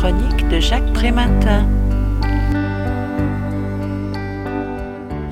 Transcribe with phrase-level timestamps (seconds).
[0.00, 0.84] de Jacques.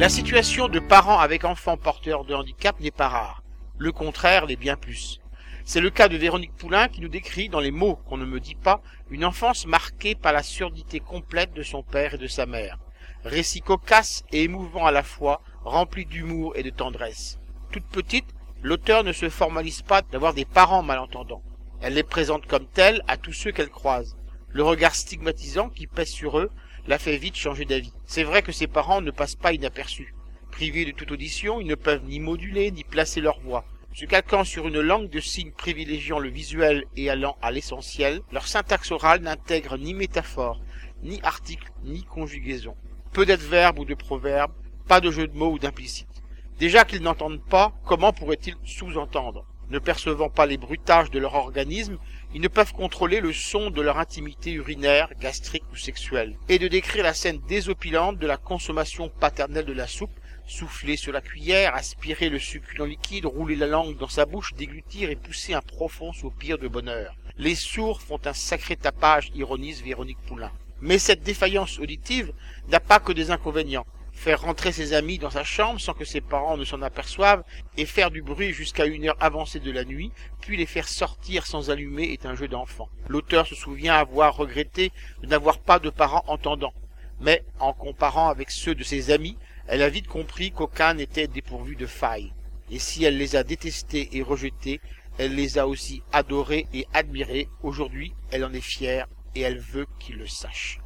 [0.01, 3.45] La situation de parents avec enfants porteurs de handicap n'est pas rare.
[3.79, 5.21] Le contraire l'est bien plus.
[5.65, 8.41] C'est le cas de Véronique Poulain qui nous décrit, dans les mots qu'on ne me
[8.41, 12.45] dit pas, une enfance marquée par la surdité complète de son père et de sa
[12.45, 12.77] mère.
[13.25, 17.39] Récit cocasse et émouvant à la fois, rempli d'humour et de tendresse.
[17.71, 21.43] Toute petite, l'auteur ne se formalise pas d'avoir des parents malentendants.
[21.81, 24.17] Elle les présente comme tels à tous ceux qu'elle croise.
[24.57, 26.51] Le regard stigmatisant qui pèse sur eux
[26.87, 27.93] la fait vite changer d'avis.
[28.07, 30.15] C'est vrai que ses parents ne passent pas inaperçus.
[30.51, 33.67] Privés de toute audition, ils ne peuvent ni moduler ni placer leur voix.
[33.93, 38.49] Se calquant sur une langue de signes privilégiant le visuel et allant à l'essentiel, leur
[38.49, 40.63] syntaxe orale n'intègre ni métaphore,
[41.03, 42.77] ni article, ni conjugaison.
[43.13, 44.55] Peu d'adverbes ou de proverbes,
[44.89, 46.23] pas de jeu de mots ou d'implicite.
[46.59, 49.45] Déjà qu'ils n'entendent pas, comment pourraient-ils sous-entendre?
[49.69, 51.99] Ne percevant pas les bruitages de leur organisme,
[52.35, 56.69] ils ne peuvent contrôler le son de leur intimité urinaire, gastrique ou sexuelle, et de
[56.69, 61.75] décrire la scène désopilante de la consommation paternelle de la soupe, souffler sur la cuillère,
[61.75, 66.13] aspirer le succulent liquide, rouler la langue dans sa bouche, déglutir et pousser un profond
[66.13, 67.17] soupir de bonheur.
[67.39, 70.53] Les sourds font un sacré tapage, ironise Véronique Poulain.
[70.81, 72.33] Mais cette défaillance auditive
[72.69, 73.87] n'a pas que des inconvénients
[74.17, 77.45] faire rentrer ses amis dans sa chambre sans que ses parents ne s'en aperçoivent
[77.77, 81.47] et faire du bruit jusqu'à une heure avancée de la nuit, puis les faire sortir
[81.47, 82.89] sans allumer est un jeu d'enfant.
[83.09, 84.91] L'auteur se souvient avoir regretté
[85.23, 86.75] de n'avoir pas de parents entendants.
[87.21, 89.37] Mais, en comparant avec ceux de ses amis,
[89.69, 92.33] elle a vite compris qu'aucun n'était dépourvu de failles.
[92.71, 94.81] Et si elle les a détestés et rejetés,
[95.19, 97.49] elle les a aussi adorés et admirés.
[97.63, 100.81] Aujourd'hui, elle en est fière et elle veut qu'ils le sachent.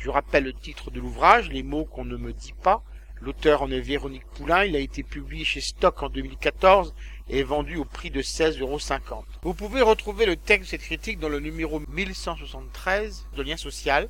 [0.00, 2.82] Je rappelle le titre de l'ouvrage, Les mots qu'on ne me dit pas.
[3.20, 4.64] L'auteur en est Véronique Poulain.
[4.64, 6.94] Il a été publié chez Stock en 2014
[7.28, 8.78] et vendu au prix de 16,50 euros.
[9.42, 14.08] Vous pouvez retrouver le texte de cette critique dans le numéro 1173 de Lien Social.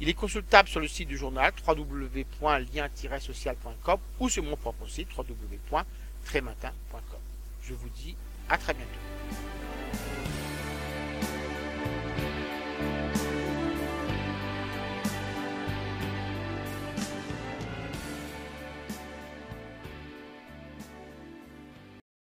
[0.00, 7.20] Il est consultable sur le site du journal www.lien-social.com ou sur mon propre site www.trématin.com.
[7.62, 8.14] Je vous dis
[8.50, 8.99] à très bientôt.